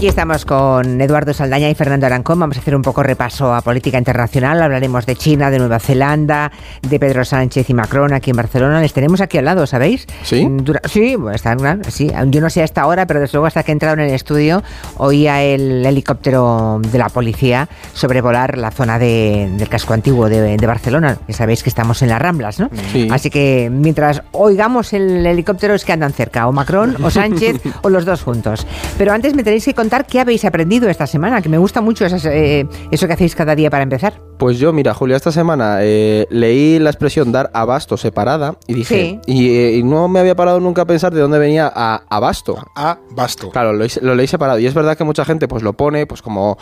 [0.00, 2.40] Aquí estamos con Eduardo Saldaña y Fernando Arancón.
[2.40, 4.62] Vamos a hacer un poco repaso a política internacional.
[4.62, 8.80] Hablaremos de China, de Nueva Zelanda, de Pedro Sánchez y Macron aquí en Barcelona.
[8.80, 10.06] Les tenemos aquí al lado, ¿sabéis?
[10.22, 10.48] ¿Sí?
[10.86, 12.10] sí, están, sí.
[12.28, 14.14] Yo no sé a esta hora, pero desde luego hasta que he entrado en el
[14.14, 14.62] estudio
[14.96, 21.18] oía el helicóptero de la policía sobrevolar la zona del casco antiguo de, Barcelona.
[21.28, 22.70] Ya sabéis que estamos en las Ramblas, ¿no?
[22.90, 23.06] Sí.
[23.10, 27.90] Así que mientras oigamos el helicóptero es que andan cerca, o Macron, o Sánchez, o
[27.90, 28.66] los dos juntos.
[28.96, 32.06] Pero antes me tenéis que contar qué habéis aprendido esta semana, que me gusta mucho
[32.06, 34.20] eh, eso que hacéis cada día para empezar.
[34.38, 39.20] Pues yo, mira, Julia, esta semana eh, leí la expresión dar abasto separada y dije,
[39.26, 42.56] eh, y, no me había parado nunca a pensar de dónde venía a, abasto.
[42.74, 43.50] Abasto.
[43.50, 44.58] Claro, lo, leí separado.
[44.58, 46.56] Y es verdad que mucha gente pues lo pone pues como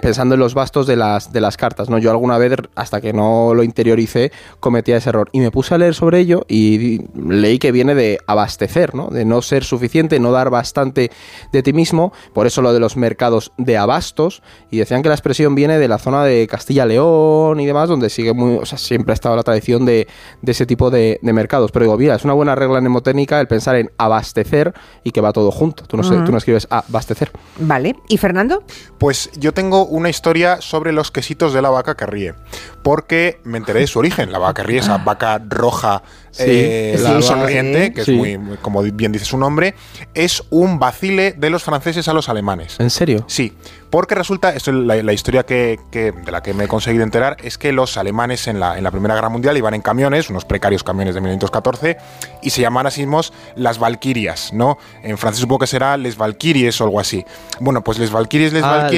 [0.00, 1.90] pensando en los bastos de las, de las cartas.
[1.90, 1.98] ¿no?
[1.98, 5.28] Yo alguna vez, hasta que no lo interioricé, cometía ese error.
[5.32, 9.08] Y me puse a leer sobre ello y leí que viene de abastecer, ¿no?
[9.08, 11.10] De no ser suficiente, no dar bastante
[11.52, 12.12] de ti mismo.
[12.32, 15.88] Por eso lo de los mercados de abastos, y decían que la expresión viene de
[15.88, 19.42] la zona de Castilla-León y demás, donde sigue muy, o sea, siempre ha estado la
[19.42, 20.08] tradición de,
[20.44, 21.70] ese tipo de, mercados.
[21.72, 25.32] Pero digo, mira, es una buena regla mnemotécnica el pensar en abastecer y que va
[25.32, 25.84] todo junto.
[25.84, 27.30] Tú no, tú no escribes abastecer.
[27.58, 27.96] Vale.
[28.08, 28.64] ¿Y Fernando?
[28.98, 32.34] Pues yo tengo una historia sobre los quesitos de la vaca que ríe,
[32.82, 34.32] porque me enteré de su origen.
[34.32, 36.02] La vaca que ríe, esa vaca roja
[36.38, 39.74] eh, sonriente, que es muy, como bien dice su nombre,
[40.14, 42.76] es un vacile de los franceses a los alemanes.
[42.78, 43.24] ¿En serio?
[43.26, 43.52] Sí,
[43.90, 47.58] porque resulta, esto es la, historia que, de la que me he conseguido enterar, es
[47.58, 50.84] que los alemanes en la, en la Primera Guerra Mundial iban en camiones, unos precarios
[50.84, 51.96] camiones de 1914,
[52.42, 54.78] y se llaman así mismos las Valquirias, ¿no?
[55.02, 57.24] En francés supongo que será les Valquiries o algo así.
[57.58, 58.88] Bueno, pues les Valquiries, les ah,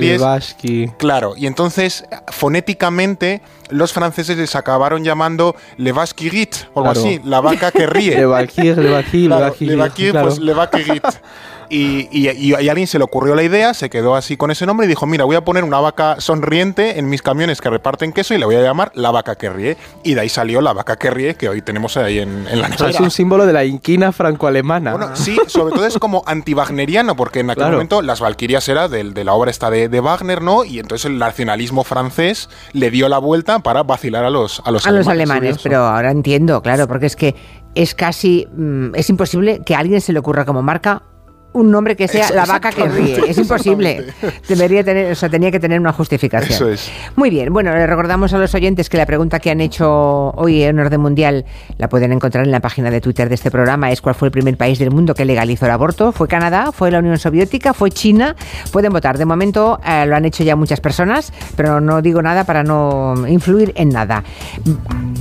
[0.98, 3.40] Claro, y entonces fonéticamente
[3.70, 8.16] los franceses les acabaron llamando le Vasquirit o algo así, la vaca que ríe.
[8.16, 11.04] le Valquir, le Valquir, le Valquir, pues le Valquirit.
[11.74, 14.88] Y, a alguien se le ocurrió la idea, se quedó así con ese nombre y
[14.88, 18.38] dijo, mira, voy a poner una vaca sonriente en mis camiones que reparten queso y
[18.38, 19.78] le voy a llamar la vaca que ríe.
[20.02, 22.90] Y de ahí salió la vaca que ríe que hoy tenemos ahí en, la nevera.
[22.90, 24.92] es un símbolo de la inquina franco-alemana.
[24.92, 29.24] Bueno, sí, sobre todo es como anti-wagneriano, porque en aquel momento las Valquirias era de,
[29.24, 30.64] la obra esta de, Wagner, ¿no?
[30.64, 34.84] Y entonces el nacionalismo francés le dio la vuelta para vacilar a los, a los
[34.84, 35.06] a alemanes.
[35.06, 37.34] los alemanes, pero ahora entiendo, claro, porque es que
[37.74, 41.04] es casi, mm, es imposible que a alguien se le ocurra como marca
[41.52, 43.20] un nombre que sea la vaca que ríe.
[43.28, 44.06] Es imposible.
[44.48, 46.52] Debería tener, o sea, tenía que tener una justificación.
[46.52, 46.90] Eso es.
[47.16, 47.52] Muy bien.
[47.52, 51.00] Bueno, le recordamos a los oyentes que la pregunta que han hecho hoy en Orden
[51.00, 51.44] Mundial
[51.78, 53.90] la pueden encontrar en la página de Twitter de este programa.
[53.90, 56.12] Es cuál fue el primer país del mundo que legalizó el aborto.
[56.12, 56.72] ¿Fue Canadá?
[56.72, 57.74] ¿Fue la Unión Soviética?
[57.74, 58.34] ¿Fue China?
[58.70, 59.18] Pueden votar.
[59.18, 63.14] De momento eh, lo han hecho ya muchas personas, pero no digo nada para no
[63.28, 64.24] influir en nada.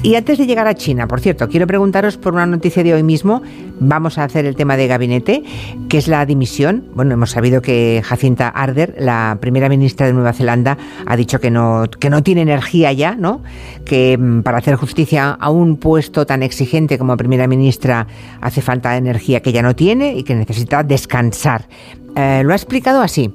[0.04, 3.04] Y antes de llegar a China, por cierto, quiero preguntaros por una noticia de hoy
[3.04, 3.42] mismo.
[3.80, 5.44] Vamos a hacer el tema de gabinete,
[5.90, 6.86] que es la dimisión.
[6.94, 11.52] Bueno, hemos sabido que Jacinta Arder, la primera ministra de Nueva Zelanda, ha dicho que
[11.52, 13.44] no, que no tiene energía ya, ¿no?
[13.86, 18.08] Que mm, para hacer justicia a un puesto tan exigente como primera ministra
[18.42, 21.68] hace falta energía que ya no tiene y que necesita descansar.
[22.16, 23.34] Eh, lo ha explicado así.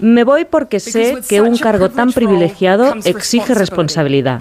[0.00, 4.40] Me voy porque sé que un cargo tan privilegiado exige responsabilidad.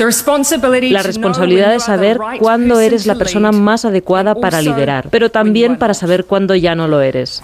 [0.00, 5.94] La responsabilidad de saber cuándo eres la persona más adecuada para liderar, pero también para
[5.94, 7.42] saber cuándo ya no lo eres.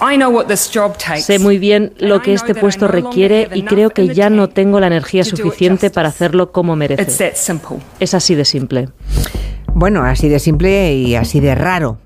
[1.19, 4.87] Sé muy bien lo que este puesto requiere y creo que ya no tengo la
[4.87, 7.03] energía suficiente para hacerlo como merece.
[8.01, 8.89] Es así de simple.
[9.75, 11.99] Bueno, así de simple y así de raro.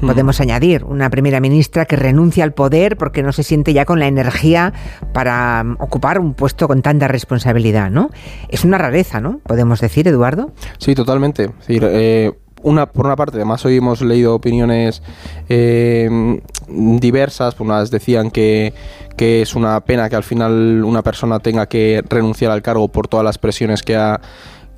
[0.00, 0.06] Hmm.
[0.06, 3.98] Podemos añadir una primera ministra que renuncia al poder porque no se siente ya con
[3.98, 4.72] la energía
[5.12, 8.10] para um, ocupar un puesto con tanta responsabilidad, ¿no?
[8.48, 9.40] Es una rareza, ¿no?
[9.46, 10.52] Podemos decir, Eduardo.
[10.78, 11.50] Sí, totalmente.
[11.68, 15.02] Eh, una, por una parte, además hoy hemos leído opiniones
[15.48, 18.74] eh, diversas, por unas decían que,
[19.16, 23.08] que es una pena que al final una persona tenga que renunciar al cargo por
[23.08, 24.20] todas las presiones que ha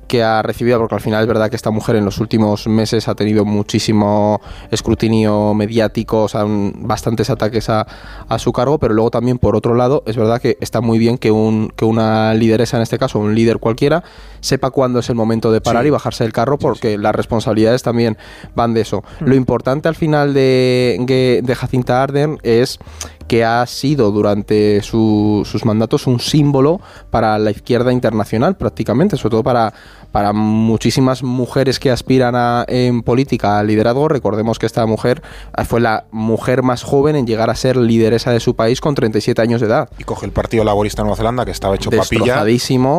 [0.09, 3.07] que ha recibido, porque al final es verdad que esta mujer en los últimos meses
[3.07, 7.85] ha tenido muchísimo escrutinio mediático, o sea, bastantes ataques a,
[8.39, 11.29] su cargo, pero luego también por otro lado es verdad que está muy bien que,
[11.31, 14.03] un, que una lideresa, en este caso un líder cualquiera,
[14.41, 18.17] sepa cuándo es el momento de parar y bajarse del carro, porque las responsabilidades también
[18.55, 19.03] van de eso.
[19.19, 19.25] Mm.
[19.25, 22.79] Lo importante al final de, de Jacinta Arden es
[23.29, 26.81] que ha sido durante sus mandatos un símbolo
[27.11, 29.71] para la izquierda internacional prácticamente, sobre todo para,
[30.11, 34.07] para muchísimas mujeres que aspiran a, en política a liderazgo.
[34.07, 35.21] Recordemos que esta mujer
[35.65, 39.41] fue la mujer más joven en llegar a ser lideresa de su país con 37
[39.41, 39.89] años de edad.
[39.97, 42.43] Y coge el Partido Laborista de Nueva Zelanda, que estaba hecho papilla,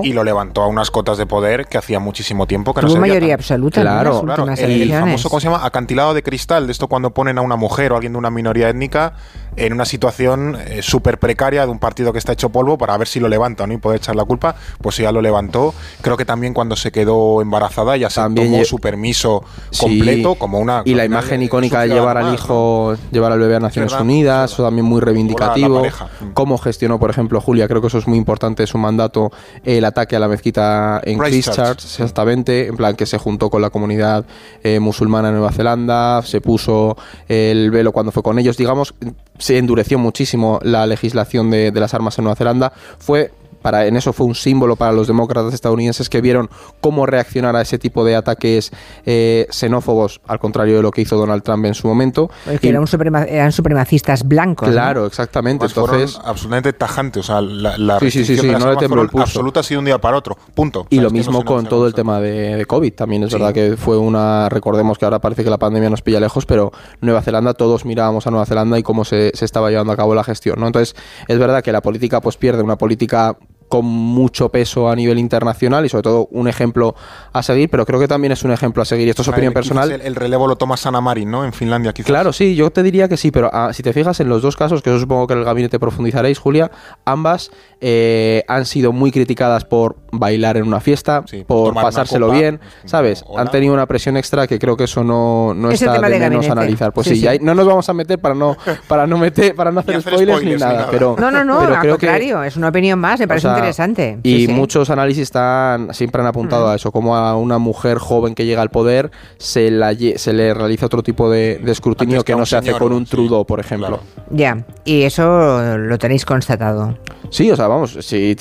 [0.03, 3.01] y lo levantó a unas cotas de poder que hacía muchísimo tiempo que Tuvo no
[3.01, 3.81] mayoría absoluta.
[3.81, 4.47] Claro, claro.
[4.57, 5.65] El, famoso, ¿cómo se llama?
[5.65, 8.31] Acantilado de cristal, de esto cuando ponen a una mujer o a alguien de una
[8.31, 9.15] minoría étnica
[9.57, 13.09] en una situación eh, súper precaria de un partido que está hecho polvo para ver
[13.09, 15.75] si lo levanta o no y poder echar la culpa, pues ya lo levantó.
[16.03, 17.00] Creo que también cuando se quedó
[17.43, 19.43] embarazada ya se tomó su permiso
[19.79, 20.83] completo como una...
[20.85, 24.65] Y la imagen icónica de llevar al hijo, llevar al bebé a Naciones Unidas, eso
[24.65, 25.83] también muy reivindicativo.
[25.85, 26.33] Mm.
[26.35, 29.31] Cómo gestionó, por ejemplo, Julia, creo que eso es muy importante, su mandato,
[29.65, 33.71] el ataque a la mezquita en Christchurch, exactamente, en plan que se juntó con la
[33.71, 34.25] comunidad
[34.63, 36.97] eh, musulmana en Nueva Zelanda, se puso
[37.29, 38.95] el velo cuando fue con ellos, digamos,
[39.39, 43.97] se endureció muchísimo la legislación de, de las armas en Nueva Zelanda, fue para, en
[43.97, 46.49] eso fue un símbolo para los demócratas estadounidenses que vieron
[46.81, 48.71] cómo reaccionar a ese tipo de ataques
[49.07, 52.31] eh, xenófobos, al contrario de lo que hizo Donald Trump en su momento.
[52.61, 54.69] que eran, supremacistas blancos.
[54.69, 55.67] Claro, exactamente.
[55.67, 57.21] Entonces, absolutamente tajante.
[57.21, 59.25] O sea, la, sí, sí, sí, no le tembló el pulso.
[59.25, 60.37] absoluta ha sido un día para otro.
[60.55, 60.87] Punto.
[60.91, 62.93] Y lo mismo con todo el tema de, COVID.
[62.93, 64.49] También es verdad que fue una.
[64.49, 68.27] Recordemos que ahora parece que la pandemia nos pilla lejos, pero Nueva Zelanda, todos mirábamos
[68.27, 70.61] a Nueva Zelanda y cómo se, se estaba llevando a cabo la gestión.
[70.61, 70.67] ¿no?
[70.67, 70.95] Entonces,
[71.29, 73.37] es verdad que la política pues pierde una política
[73.71, 76.97] con mucho peso a nivel internacional y sobre todo un ejemplo
[77.33, 79.07] a seguir, pero creo que también es un ejemplo a seguir.
[79.07, 79.93] Y esto es opinión personal.
[79.93, 81.45] El, relevo lo toma Sana Marin, ¿no?
[81.45, 82.09] En Finlandia, quizás.
[82.09, 84.57] Claro, sí, yo te diría que sí, pero ah, si te fijas en los dos
[84.57, 86.73] casos, que yo supongo que en el gabinete profundizaréis, Julia,
[87.05, 93.25] ambas eh, han sido muy criticadas por bailar en una fiesta, por pasárselo bien, ¿sabes?
[93.39, 96.93] Han tenido una presión extra que creo que eso no, no está de, menos analizar.
[96.93, 98.57] Pues sí, no nos vamos a meter para no
[98.89, 102.43] para no meter para no hacer, spoilers, ni, nada, pero no, no, no, al contrario,
[102.43, 104.19] es una opinión más, me parece interesante.
[104.23, 108.45] Y muchos análisis están, siempre han apuntado a eso, como a una mujer joven que
[108.45, 112.57] llega al poder se, la, se le realiza otro tipo de, escrutinio que, no se
[112.57, 114.01] hace con un Trudeau, por ejemplo.
[114.31, 116.99] Ya, y eso lo tenéis constatado.
[117.31, 118.37] Sí, o sea, vamos, sí,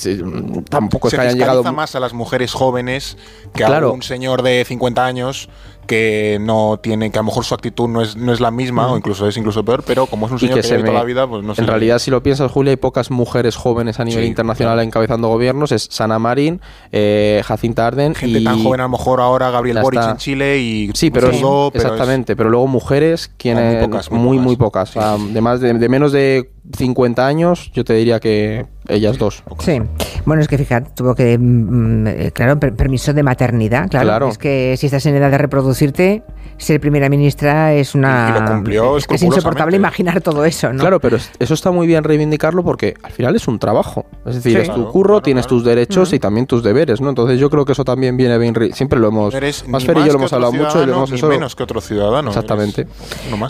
[0.70, 3.18] tampoco es que hayan llegado más a las mujeres jóvenes
[3.54, 5.50] que a un señor de 50 años
[5.90, 8.92] que no tiene, que a lo mejor su actitud no es, no es la misma,
[8.92, 11.28] o incluso es incluso peor, pero como es un señor que, se toda la vida,
[11.28, 11.62] pues no sé.
[11.62, 15.72] En realidad, si lo piensas, Julia, hay pocas mujeres jóvenes a nivel internacional encabezando gobiernos.
[15.72, 18.14] Es Sana Marín, eh, Jacinta Arden.
[18.14, 20.92] Gente tan joven, a lo mejor ahora Gabriel Boric en Chile y.
[20.94, 22.36] Sí, pero, exactamente.
[22.36, 23.80] Pero luego mujeres, quienes.
[23.80, 24.94] Muy, pocas, muy, muy pocas.
[24.94, 29.44] de, más de, de menos de 50 años, yo te diría que ellas dos.
[29.60, 29.82] Sí.
[30.26, 34.30] Bueno, es que fíjate, tuvo que, mm, mm, eh, claro, permiso de maternidad, claro.
[34.30, 35.38] Es que si estás en edad de
[35.80, 36.24] reproducirte,
[36.58, 38.36] ser primera ministra es una...
[38.36, 40.80] Y lo cumplió es, es insoportable imaginar todo eso, ¿no?
[40.80, 44.06] Claro, pero eso está muy bien reivindicarlo porque al final es un trabajo.
[44.26, 47.10] Es decir, es tu curro, tienes tus derechos y también tus deberes, ¿no?
[47.10, 48.54] Entonces yo creo que eso también viene bien...
[48.74, 49.34] Siempre lo hemos...
[49.68, 51.12] Más Fer y yo lo hemos hablado mucho y lo hemos...
[51.12, 52.30] Ni menos que otro ciudadano.
[52.30, 52.88] Exactamente.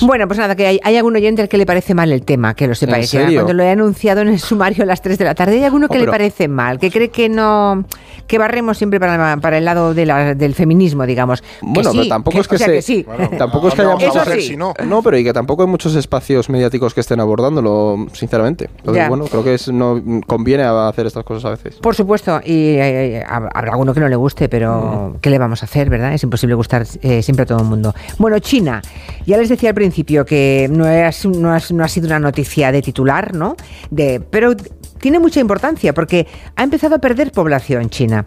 [0.02, 2.54] Bueno, pues nada, que hay, hay, algún oyente al que le parece mal el tema,
[2.54, 3.12] que lo sepáis.
[3.12, 5.88] Cuando lo he anunciado en el sumario a las 3 de la tarde, hay alguno
[5.88, 7.86] que le parece mal, que cree que no
[8.30, 11.44] que barremos siempre para, para el lado de la, del feminismo, digamos.
[11.62, 13.06] Bueno, pero tampoco es que, se, sí.
[13.38, 17.02] tampoco es que haya no, no, pero y que tampoco hay muchos espacios mediáticos que
[17.02, 18.70] estén abordándolo, sinceramente.
[18.78, 21.76] Entonces, bueno, creo que es, no conviene hacer estas cosas a veces.
[21.78, 25.20] Por supuesto, y eh, eh, habrá alguno que no le guste, pero mm.
[25.20, 26.14] ¿qué le vamos a hacer, verdad?
[26.14, 27.94] Es imposible gustar eh, siempre a todo el mundo.
[28.18, 28.82] Bueno, China,
[29.26, 32.82] ya les decía al principio que no, es, no, no ha sido una noticia de
[32.82, 33.56] titular, ¿no?
[33.90, 34.56] De, pero
[35.00, 38.26] tiene mucha importancia porque ha empezado a perder población China.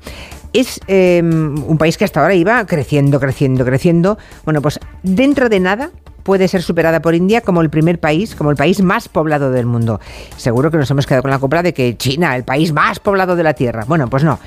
[0.53, 4.19] Es em, un país que hasta ahora iba creciendo, creciendo, creciendo.
[4.45, 5.91] Bueno, pues dentro de nada
[6.23, 9.67] puede ser superada por India como el primer país, como el país más poblado del
[9.67, 10.01] mundo.
[10.37, 13.37] Seguro que nos hemos quedado con la compra de que China, el país más poblado
[13.37, 13.85] de la Tierra.
[13.87, 14.39] Bueno, pues no.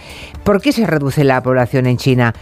[0.44, 2.34] ¿Por qué se reduce la población en China?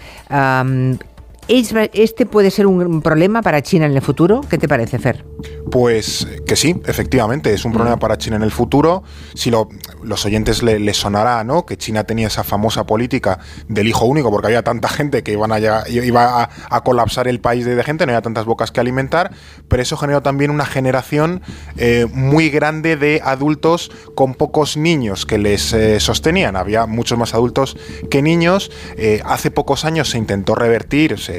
[1.47, 4.41] ¿Este puede ser un problema para China en el futuro?
[4.49, 5.25] ¿Qué te parece, Fer?
[5.71, 7.99] Pues que sí, efectivamente, es un problema mm.
[7.99, 9.03] para China en el futuro.
[9.33, 9.69] Si lo,
[10.03, 11.65] los oyentes les le sonará, ¿no?
[11.65, 15.51] Que China tenía esa famosa política del hijo único, porque había tanta gente que iban
[15.51, 15.59] a
[15.89, 19.31] iba a, colapsar el país de, gente, no había tantas bocas que alimentar,
[19.67, 21.41] pero eso generó también una generación
[21.77, 26.55] eh, muy grande de adultos con pocos niños que les eh, sostenían.
[26.55, 27.77] Había muchos más adultos
[28.09, 28.71] que niños.
[28.97, 31.32] Eh, hace pocos años se intentó revertir, se,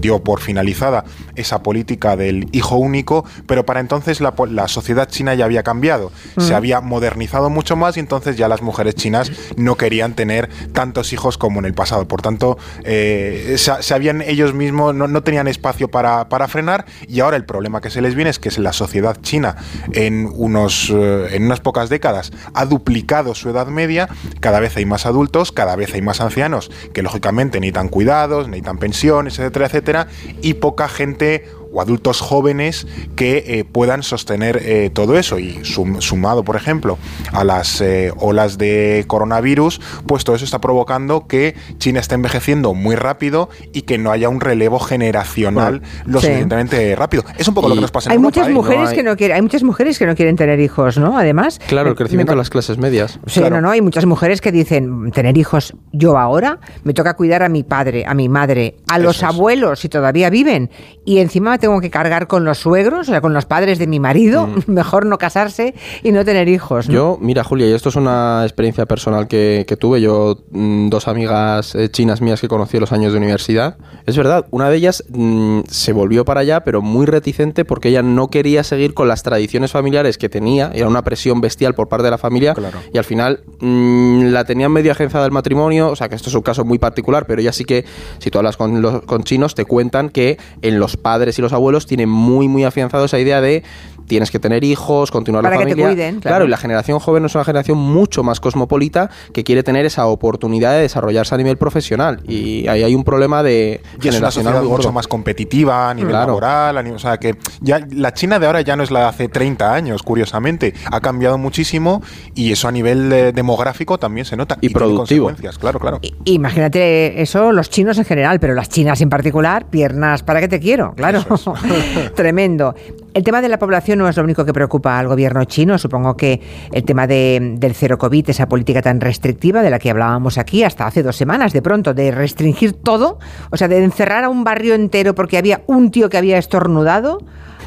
[0.00, 1.04] dio por finalizada
[1.36, 6.52] esa política del hijo único, pero para entonces la, sociedad china ya había cambiado, se
[6.52, 6.56] mm.
[6.56, 11.38] había modernizado mucho más y entonces ya las mujeres chinas no querían tener tantos hijos
[11.38, 12.06] como en el pasado.
[12.06, 17.36] Por tanto, eh, se, habían ellos mismos, no, tenían espacio para, para, frenar y ahora
[17.36, 19.56] el problema que se les viene es que la sociedad china
[19.92, 24.08] en, unos, eh, en unas pocas décadas ha duplicado su edad media,
[24.40, 28.78] cada vez hay más adultos, cada vez hay más ancianos que lógicamente necesitan cuidados, necesitan
[28.78, 30.08] pensiones, etcétera, etcétera,
[30.42, 35.38] y poca gente o adultos jóvenes que eh, puedan sostener eh, todo eso.
[35.38, 36.98] Y sumado, por ejemplo,
[37.32, 42.74] a las eh, olas de coronavirus, pues todo eso está provocando que China esté envejeciendo
[42.74, 47.24] muy rápido y que no haya un relevo generacional lo suficientemente rápido.
[47.36, 49.42] Es un poco lo que nos pasa en hay muchas mujeres que no quieren, hay
[49.42, 51.18] muchas mujeres que no quieren tener hijos, ¿no?
[51.18, 51.60] Además.
[51.66, 53.18] Claro, el crecimiento de las clases medias.
[53.26, 57.42] Sí, no, no, hay muchas mujeres que dicen tener hijos yo ahora me toca cuidar
[57.42, 60.70] a mi padre, a mi madre, a los abuelos si todavía viven
[61.04, 64.00] y encima tengo que cargar con los suegros, o sea, con los padres de mi
[64.00, 64.62] marido, mm.
[64.66, 66.86] mejor no casarse y no tener hijos.
[66.88, 70.00] Yo, mira, Julia, y esto es una experiencia personal que, tuve.
[70.00, 73.76] Yo, mm, dos amigas eh, chinas mías que conocí en los años de universidad.
[74.06, 78.02] Es verdad, una de ellas mm, se volvió para allá, pero muy reticente porque ella
[78.02, 80.70] no quería seguir con las tradiciones familiares que tenía.
[80.74, 82.54] Era una presión bestial por parte de la familia.
[82.92, 85.90] Y al final la tenían medio agenciada del matrimonio.
[85.90, 87.84] O sea, que esto es un caso muy particular, pero ya sí que,
[88.18, 91.47] si tú hablas con, los, con chinos, te cuentan que en los padres y los
[91.52, 93.62] abuelos tiene muy, muy afianzado esa idea de
[94.08, 95.86] tienes que tener hijos, continuar la familia.
[95.86, 96.44] cuiden, claro.
[96.44, 100.72] y la generación joven es una generación mucho más cosmopolita que quiere tener esa oportunidad
[100.72, 102.20] de desarrollarse a nivel profesional.
[102.26, 106.12] Y ahí hay un problema de y generacional es una mucho más competitiva a nivel
[106.12, 109.28] laboral, o sea que ya la China de ahora ya no es la de hace
[109.28, 112.02] 30 años, curiosamente, ha cambiado muchísimo
[112.34, 115.30] y eso a nivel demográfico también se nota y, productivo.
[115.60, 116.00] Claro, claro.
[116.24, 120.60] imagínate eso los chinos en general, pero las chinas en particular, piernas para qué te
[120.60, 121.24] quiero, claro.
[122.14, 122.74] Tremendo.
[123.18, 125.76] El tema de la población no es lo único que preocupa al gobierno chino.
[125.76, 129.90] Supongo que el tema de, del cero COVID, esa política tan restrictiva de la que
[129.90, 133.18] hablábamos aquí hasta hace dos semanas, de pronto, de restringir todo,
[133.50, 137.18] o sea, de encerrar a un barrio entero porque había un tío que había estornudado,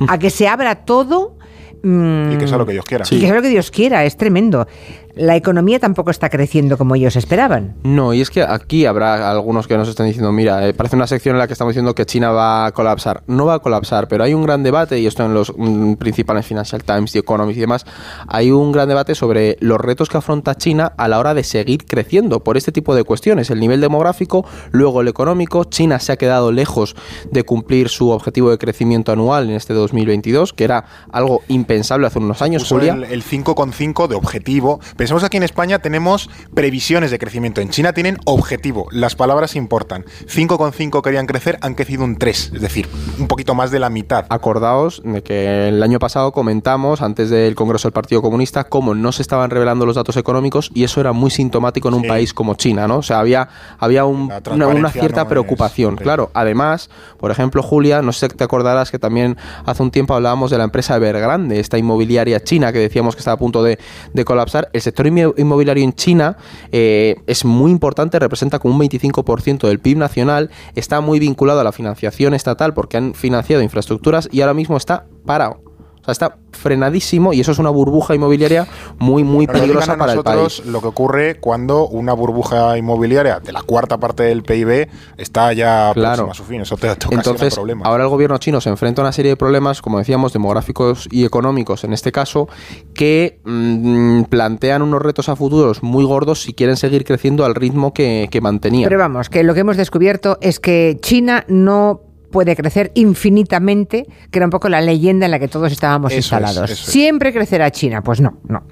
[0.07, 1.35] a que se abra todo.
[1.83, 3.03] y que sea lo que Dios quiera.
[3.11, 4.69] Y que sea lo que Dios quiera, es tremendo
[5.15, 7.75] la economía tampoco está creciendo como ellos esperaban.
[7.83, 11.07] No, y es que aquí habrá algunos que nos estén diciendo, mira, eh, parece una
[11.07, 13.23] sección en la que estamos diciendo que China va a colapsar.
[13.27, 16.45] No va a colapsar, pero hay un gran debate, y esto en los mm, principales
[16.45, 17.85] Financial Times, The Economist y demás,
[18.27, 21.85] hay un gran debate sobre los retos que afronta China a la hora de seguir
[21.85, 23.49] creciendo por este tipo de cuestiones.
[23.49, 25.63] El nivel demográfico, luego el económico.
[25.65, 26.95] China se ha quedado lejos
[27.29, 32.19] de cumplir su objetivo de crecimiento anual en este 2022, que era algo impensable hace
[32.19, 32.93] unos años, Julia.
[32.93, 37.59] El, 5,5 de objetivo Pensemos aquí en España tenemos previsiones de crecimiento.
[37.59, 38.87] En China tienen objetivo.
[38.91, 40.05] Las palabras importan.
[40.27, 44.27] 5,5 querían crecer, han crecido un 3, es decir, un poquito más de la mitad.
[44.29, 49.11] Acordaos de que el año pasado comentamos, antes del Congreso del Partido Comunista, cómo no
[49.11, 52.53] se estaban revelando los datos económicos y eso era muy sintomático en un país como
[52.53, 52.97] China, ¿no?
[52.97, 55.95] O sea, había, había una, cierta preocupación.
[55.95, 60.13] claro, además, por ejemplo, Julia, no sé si te acordarás que también hace un tiempo
[60.13, 63.79] hablábamos de la empresa Evergrande, esta inmobiliaria china que decíamos que estaba a punto de,
[64.13, 64.69] de colapsar.
[64.73, 66.37] El sector inmobiliario en China
[66.71, 71.63] eh, es muy importante, representa como un 25% del PIB nacional, está muy vinculado a
[71.63, 75.70] la financiación estatal porque han financiado infraestructuras y ahora mismo está parado.
[76.01, 78.67] O sea, está frenadísimo y eso es una burbuja inmobiliaria
[78.97, 80.65] muy, muy peligrosa para el país.
[80.65, 85.91] Lo que ocurre cuando una burbuja inmobiliaria de la cuarta parte del PIB está ya
[85.93, 86.29] claro.
[86.29, 86.61] a su fin.
[86.61, 89.81] Eso te toca Entonces, ahora el gobierno chino se enfrenta a una serie de problemas,
[89.81, 92.47] como decíamos, demográficos y económicos en este caso,
[92.93, 97.93] que mm, plantean unos retos a futuros muy gordos si quieren seguir creciendo al ritmo
[97.93, 98.89] que, que mantenían.
[98.89, 104.39] Pero vamos, que lo que hemos descubierto es que China no puede crecer infinitamente, que
[104.39, 106.71] era un poco la leyenda en la que todos estábamos instalados.
[106.71, 108.01] ¿Siempre crecerá China?
[108.01, 108.63] Pues no, no.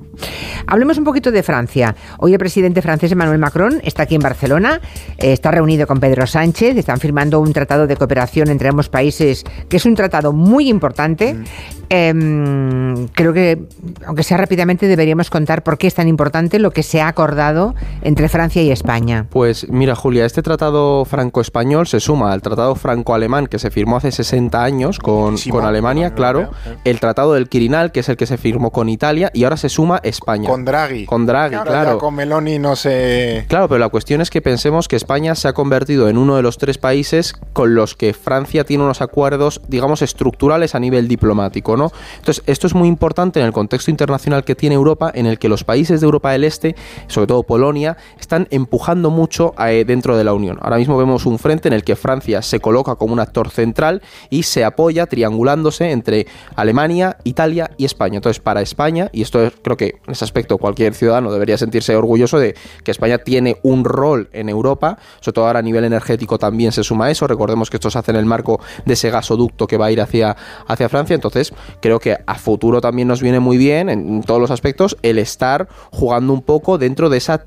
[0.68, 1.96] Hablemos un poquito de Francia.
[2.20, 4.82] Hoy el presidente francés Emmanuel Macron está aquí en Barcelona,
[5.18, 9.44] eh, está reunido con Pedro Sánchez, están firmando un tratado de cooperación entre ambos países,
[9.68, 11.34] que es un tratado muy importante.
[11.34, 11.44] Mm.
[11.92, 13.64] Em, creo que,
[14.06, 17.74] aunque sea rápidamente, deberíamos contar por qué es tan importante lo que se ha acordado
[18.04, 19.26] entre Francia y España.
[19.32, 24.12] Pues mira, Julia, este tratado franco-español se suma al tratado franco-alemán que se firmó hace
[24.12, 26.52] 60 años con, con Alemania, claro,
[26.84, 29.70] el tratado del Quirinal, que es el que se firmó con Italia, y ahora se
[29.70, 30.50] suma España.
[30.50, 31.06] Con Draghi.
[31.06, 31.98] Con Draghi, claro.
[31.98, 33.46] con Meloni no se...
[33.48, 36.42] Claro, pero la cuestión es que pensemos que España se ha convertido en uno de
[36.42, 41.78] los tres países con los que Francia tiene unos acuerdos, digamos, estructurales a nivel diplomático,
[41.78, 41.92] ¿no?
[42.18, 45.50] Entonces, esto es muy importante en el contexto internacional que tiene Europa, en el que
[45.50, 46.76] los países de Europa del Este,
[47.08, 50.58] sobre todo Polonia, están empujando mucho eh, dentro de la Unión.
[50.62, 54.02] Ahora mismo vemos un frente en el que Francia se coloca como un actor central
[54.30, 58.18] y se apoya triangulándose entre Alemania, Italia y España.
[58.18, 62.40] Entonces, para España, y esto creo que en ese aspecto cualquier ciudadano debería sentirse orgulloso
[62.40, 66.72] de que España tiene un rol en Europa, sobre todo ahora a nivel energético también
[66.72, 67.28] se suma eso.
[67.28, 70.02] Recordemos que esto se hace en el marco de ese gasoducto que va a ir
[70.02, 70.36] hacia,
[70.68, 71.14] hacia Francia.
[71.14, 75.18] Entonces, creo que a futuro también nos viene muy bien en todos los aspectos el
[75.18, 77.46] estar jugando un poco dentro de esa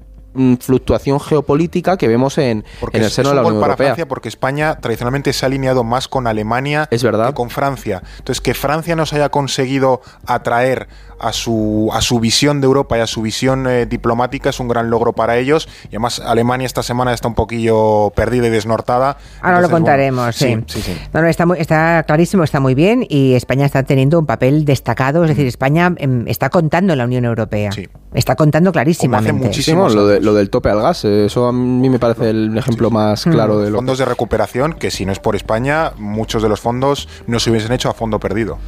[0.61, 3.87] fluctuación geopolítica que vemos en, en el seno de la Unión para Europea.
[3.89, 7.29] Francia porque España tradicionalmente se ha alineado más con Alemania es verdad.
[7.29, 8.03] que con Francia.
[8.19, 10.89] Entonces, que Francia nos haya conseguido atraer
[11.23, 14.69] a su, a su visión de Europa y a su visión eh, diplomática es un
[14.69, 15.69] gran logro para ellos.
[15.85, 19.17] Y además, Alemania esta semana está un poquillo perdida y desnortada.
[19.41, 20.57] Ahora lo contaremos, sí.
[20.67, 20.97] sí, sí,
[21.29, 25.23] está, está clarísimo, está muy bien y España está teniendo un papel destacado.
[25.25, 27.71] Es decir, España em, está contando en la Unión Europea.
[28.15, 29.31] Está contando clarísimamente.
[29.31, 32.91] Hace muchísimo lo, lo, del tope al gas, eso a mí me parece el ejemplo
[32.91, 36.49] más claro de lo Fondos de recuperación que si no es por España, muchos de
[36.49, 38.59] los fondos no se hubiesen hecho a fondo perdido.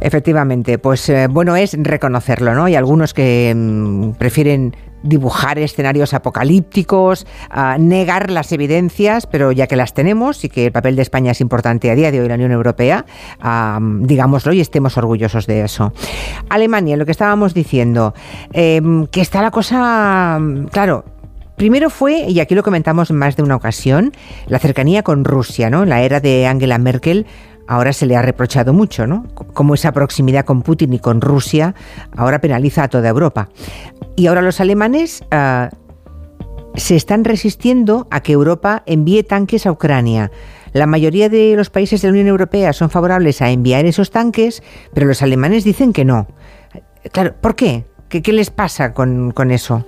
[0.00, 2.64] Efectivamente, pues eh, bueno es reconocerlo, ¿no?
[2.64, 7.26] Hay algunos que mm, prefieren dibujar escenarios apocalípticos,
[7.78, 11.40] negar las evidencias, pero ya que las tenemos y que el papel de España es
[11.40, 13.04] importante a día de hoy en la Unión Europea,
[14.00, 15.92] digámoslo y estemos orgullosos de eso.
[16.48, 18.14] Alemania, lo que estábamos diciendo,
[18.52, 20.40] em, que está la cosa,
[20.70, 21.04] claro,
[21.56, 24.12] Primero fue, y aquí lo comentamos en más de una ocasión,
[24.46, 25.84] la cercanía con Rusia, ¿no?
[25.84, 27.26] En la era de Angela Merkel
[27.66, 29.26] ahora se le ha reprochado mucho, ¿no?
[29.52, 31.74] Como esa proximidad con Putin y con Rusia
[32.16, 33.48] ahora penaliza a toda Europa.
[34.16, 35.70] Y ahora los alemanes ah,
[36.74, 40.30] se están resistiendo a que Europa envíe tanques a Ucrania.
[40.72, 44.62] La mayoría de los países de la Unión Europea son favorables a enviar esos tanques,
[44.94, 46.26] pero los alemanes dicen que no.
[47.12, 47.84] Claro, ¿por qué?
[48.08, 49.86] ¿Qué, les pasa con, con eso?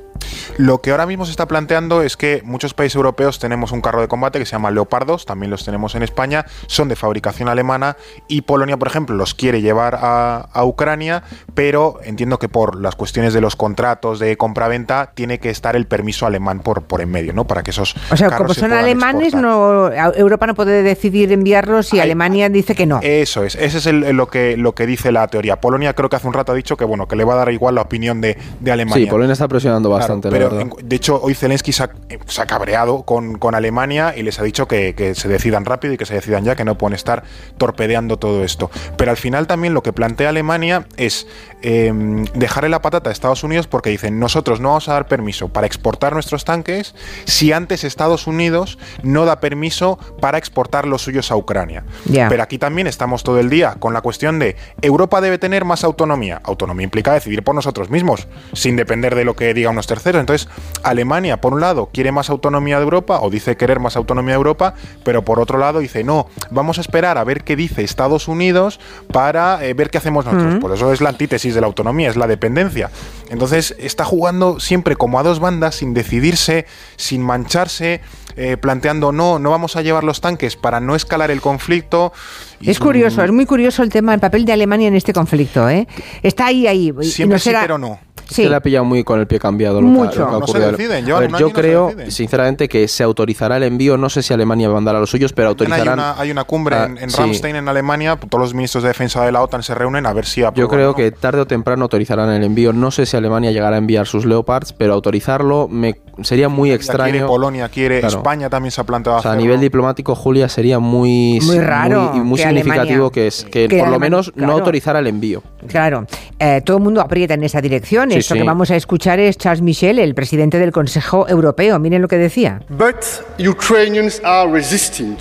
[0.56, 4.00] Lo que ahora mismo se está planteando es que muchos países europeos tenemos un carro
[4.00, 7.97] de combate que se llama Leopardos, también los tenemos en España, son de fabricación alemana
[8.28, 11.23] y Polonia, por ejemplo, los quiere llevar a, Ucrania,
[11.54, 15.87] pero entiendo que por las cuestiones de los contratos de compra-venta tiene que estar el
[15.87, 17.47] permiso alemán por, por en medio, ¿no?
[17.47, 22.00] Para que esos O sea, como son alemanes, no, Europa no puede decidir enviarlos y
[22.00, 23.00] Alemania dice que no.
[23.02, 25.61] Eso es, ese es lo, que, lo que dice la teoría.
[25.61, 27.52] Polonia creo que hace un rato ha dicho que bueno, que le va a dar
[27.52, 29.04] igual la opinión de, de Alemania.
[29.04, 30.50] Sí, Polonia está presionando bastante pero
[30.83, 35.14] de hecho, hoy Zelensky se ha, cabreado con, con, Alemania y les ha dicho que,
[35.14, 37.25] se decidan rápido y que se decidan ya, que no pueden estar
[37.59, 38.71] torpedeando todo esto.
[38.97, 41.26] Pero al final también lo que plantea Alemania es
[41.62, 45.49] em, dejarle la patata a Estados Unidos porque dicen, nosotros no vamos a dar permiso
[45.49, 46.94] para exportar nuestros tanques
[47.25, 51.85] si antes Estados Unidos no da permiso para exportar los suyos a Ucrania.
[52.12, 55.85] Pero aquí también estamos todo el día con la cuestión de Europa debe tener más
[55.85, 56.40] autonomía.
[56.44, 60.48] Autonomía implica decidir por nosotros mismos, sin depender de lo que diga unos terceros entonces,
[60.82, 64.38] Alemania, por un lado, quiere más autonomía de Europa o dice querer más autonomía de
[64.38, 68.28] Europa, pero por otro lado dice, no, vamos a esperar a ver qué dice Estados
[68.28, 68.80] Unidos
[69.12, 70.57] para eh, ver qué hacemos nosotros.
[70.61, 72.90] Por eso es la antítesis de la autonomía, es la dependencia.
[73.30, 78.00] Entonces, está jugando siempre como a dos bandas, sin decidirse, sin mancharse.
[78.37, 82.12] Eh, planteando no, no vamos a llevar los tanques para no escalar el conflicto.
[82.61, 85.68] es curioso, es muy curioso el tema, el papel de Alemania en este conflicto.
[85.68, 85.87] ¿eh?
[86.20, 86.92] Está ahí, ahí.
[87.02, 88.00] Siempre sí, pero no.
[88.28, 90.26] Se le ha pillado muy con el pie cambiado lo Mucho.
[90.26, 93.96] no se deciden, yo creo, sinceramente, que se autorizará el envío.
[93.96, 95.98] No sé si Alemania va a mandar a los suyos, pero autorizarán.
[95.98, 98.16] Hay una, hay una cumbre en, en Ramstein, en Alemania.
[98.16, 100.94] Todos los ministros de defensa de la OTAN se reúnen a ver si Yo creo
[100.94, 102.72] que tarde o temprano autorizarán el envío.
[102.72, 107.12] No sé si Alemania llegará a enviar sus Leopards, pero autorizarlo me sería muy extraño.
[107.12, 109.29] Quiere Polonia, quiere España también se ha planteado.
[109.29, 113.88] a nivel diplomático, Julia, sería muy, muy raro y muy, significativo que, es, que, por
[113.88, 115.42] lo menos no autorizara el envío.
[115.66, 116.07] Claro,
[116.38, 118.12] eh, todo el mundo aprieta en esa dirección.
[118.12, 121.79] Esto que vamos a escuchar es Charles Michel, el presidente del Consejo Europeo.
[121.79, 122.61] Miren lo que decía.
[122.68, 123.05] But
[123.38, 125.16] Ukrainians are resisting.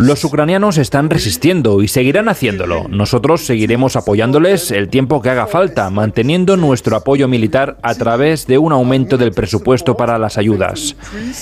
[0.00, 2.86] Los ucranianos están resistiendo y seguirán haciéndolo.
[2.88, 8.58] Nosotros seguiremos apoyándoles el tiempo que haga falta, manteniendo nuestro apoyo militar a través de
[8.58, 10.96] un aumento del presupuesto para las ayudas.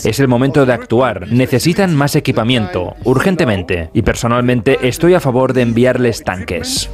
[0.04, 1.28] Es el momento de actuar.
[1.30, 3.90] Necesitan más equipamiento, urgentemente.
[3.92, 6.90] Y personalmente estoy a favor de enviarles tanques.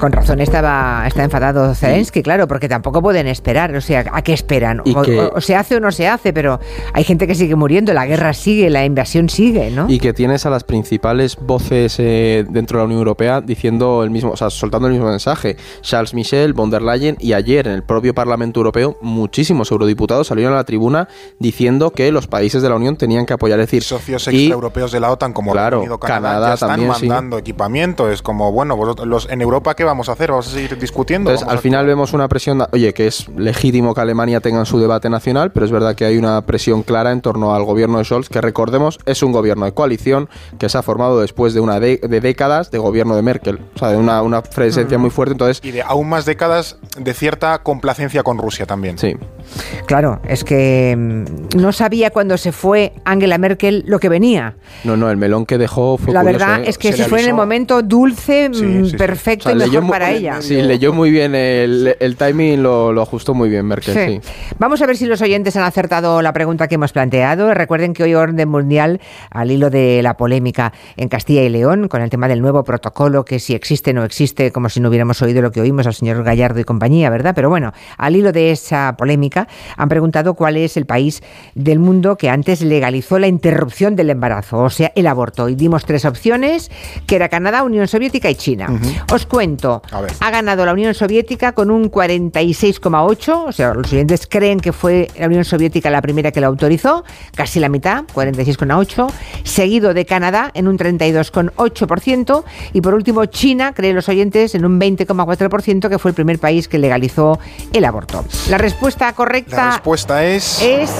[0.00, 3.76] Con razón estaba está enfadado Zelensky, claro, porque tampoco pueden esperar.
[3.76, 4.80] O sea, ¿a qué esperan?
[4.80, 6.58] O, se hace o no se hace, pero
[6.94, 9.86] hay gente que sigue muriendo, la guerra sigue, la invasión sigue, ¿no?
[9.88, 14.10] Y que tienes a las principales voces eh, dentro de la Unión Europea diciendo el
[14.10, 15.56] mismo, o sea, soltando el mismo mensaje.
[15.82, 20.54] Charles Michel, von der Leyen y ayer en el propio Parlamento Europeo muchísimos eurodiputados salieron
[20.54, 23.82] a la tribuna diciendo que los países de la Unión tenían que apoyar, es decir,
[23.82, 28.10] socios extraeuropeos de la OTAN como claro, Canadá, ya están mandando equipamiento.
[28.10, 30.30] Es como, bueno, vosotros, los, en Europa, ¿qué vamos a hacer?
[30.30, 31.30] ¿Vamos a seguir discutiendo?
[31.30, 35.08] Entonces, al final vemos una presión, oye, que es legítimo que Alemania tenga su debate
[35.10, 38.28] nacional, pero es verdad que hay una presión clara en torno al gobierno de Scholz,
[38.28, 41.98] que recordemos es un gobierno de coalición que se ha formado después de una de,
[41.98, 45.32] décadas de gobierno de Merkel, o sea, de una, una presencia muy fuerte.
[45.32, 48.98] Entonces, y de aún más décadas de cierta complacencia con Rusia también.
[48.98, 49.16] Sí.
[49.86, 54.56] Claro, es que mm, no sabía cuando se fue Angela Merkel lo que venía.
[54.84, 56.68] No, no, el melón que dejó fue La verdad ¿eh?
[56.68, 60.40] es que se, fue en el momento dulce, mm, perfecto y mejor para ella.
[60.40, 64.30] Sí, leyó muy bien el, el timing, lo, lo, ajustó muy bien Merkel, sí.
[64.58, 67.49] Vamos a ver si los oyentes han acertado la pregunta que hemos planteado.
[67.54, 72.02] Recuerden que hoy Orden Mundial, al hilo de la polémica en Castilla y León, con
[72.02, 75.20] el tema del nuevo protocolo, que si existe o no existe, como si no hubiéramos
[75.22, 77.32] oído lo que oímos al señor Gallardo y compañía, ¿verdad?
[77.34, 81.22] Pero bueno, al hilo de esa polémica, han preguntado cuál es el país
[81.54, 85.48] del mundo que antes legalizó la interrupción del embarazo, o sea, el aborto.
[85.48, 86.70] Y dimos tres opciones,
[87.06, 88.68] que era Canadá, Unión Soviética y China.
[89.12, 89.82] Os cuento,
[90.20, 95.08] ha ganado la Unión Soviética con un 46,8, o sea, los oyentes creen que fue
[95.18, 97.04] la Unión Soviética la primera que lo autorizó,
[97.40, 99.10] casi la mitad, 46,8,
[99.44, 104.78] seguido de Canadá en un 32,8% y por último China, creen los oyentes, en un
[104.78, 107.38] 20,4% que fue el primer país que legalizó
[107.72, 108.26] el aborto.
[108.50, 110.60] La respuesta correcta la respuesta es...
[110.60, 110.90] Es...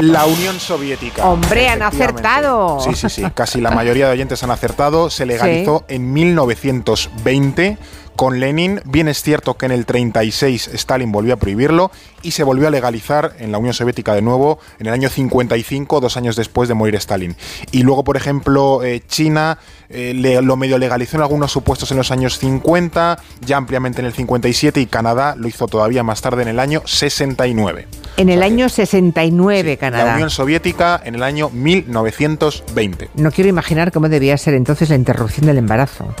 [0.00, 1.24] La Unión Soviética.
[1.24, 2.78] Hombre, han acertado.
[2.78, 3.24] Sí, sí, sí.
[3.34, 5.10] Casi la mayoría de oyentes han acertado.
[5.10, 7.78] Se legalizó en 1920
[8.16, 8.80] con Lenin.
[8.84, 11.90] Bien es cierto que en el 36 Stalin volvió a prohibirlo
[12.22, 16.00] y se volvió a legalizar en la Unión Soviética de nuevo en el año 55,
[16.00, 17.36] dos años después de morir Stalin.
[17.70, 22.10] Y luego, por ejemplo, eh, China eh, lo medio legalizó en algunos supuestos en los
[22.10, 26.48] años 50, ya ampliamente en el 57 y Canadá lo hizo todavía más tarde en
[26.48, 27.86] el año 69.
[28.16, 30.04] En el año 69, Canadá.
[30.04, 33.10] La Unión Soviética en el año 1920.
[33.14, 36.14] No quiero imaginar cómo debía ser entonces la interrupción del embarazo.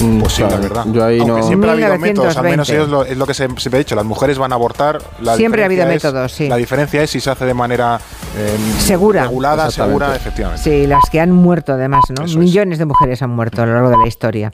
[0.00, 0.84] Mm, pues sí, la verdad.
[0.90, 1.42] Yo ahí no...
[1.42, 3.94] siempre ha habido métodos, al menos es lo, es lo que se, siempre he dicho,
[3.94, 5.00] las mujeres van a abortar.
[5.20, 6.48] La siempre ha habido métodos, sí.
[6.48, 8.00] La diferencia es si se hace de manera
[8.36, 10.62] em, segura, regulada, segura, efectivamente.
[10.62, 12.26] Sí, las que han muerto además, ¿no?
[12.38, 14.52] Millones de mujeres han muerto a lo largo de la historia.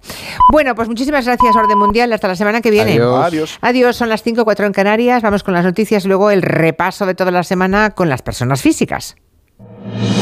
[0.51, 2.13] Bueno, pues muchísimas gracias, Orden Mundial.
[2.13, 2.93] Hasta la semana que viene.
[2.93, 3.59] Adiós.
[3.61, 3.97] Adiós.
[3.97, 5.23] Son las 5, 4 en Canarias.
[5.23, 9.17] Vamos con las noticias, luego el repaso de toda la semana con las personas físicas.